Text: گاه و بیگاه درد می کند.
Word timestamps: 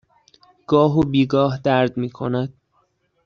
گاه 0.67 0.97
و 0.99 1.03
بیگاه 1.03 1.59
درد 1.63 1.97
می 1.97 2.09
کند. 2.09 2.53